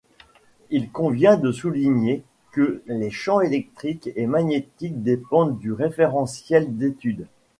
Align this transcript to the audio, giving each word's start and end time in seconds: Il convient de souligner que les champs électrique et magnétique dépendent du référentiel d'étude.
Il 0.71 0.89
convient 0.89 1.37
de 1.37 1.51
souligner 1.51 2.23
que 2.53 2.81
les 2.87 3.11
champs 3.11 3.39
électrique 3.39 4.09
et 4.15 4.25
magnétique 4.25 5.03
dépendent 5.03 5.59
du 5.59 5.71
référentiel 5.71 6.75
d'étude. 6.75 7.27